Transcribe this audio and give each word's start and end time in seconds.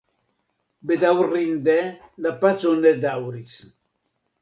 Bedaŭrinde 0.91 1.77
la 2.27 2.35
paco 2.43 2.75
ne 2.83 2.97
daŭris. 3.07 3.57